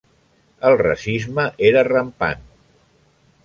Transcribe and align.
El 0.69 0.77
racisme 0.79 1.45
era 1.69 1.85
rampant. 1.91 2.43